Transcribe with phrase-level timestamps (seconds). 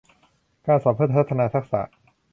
[0.65, 1.81] การสอนเพื่อพัฒนาทักษะ